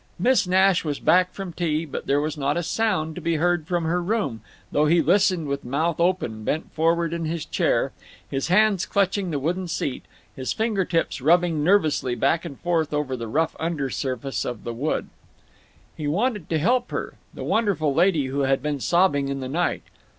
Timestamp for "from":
1.31-1.53, 3.67-3.83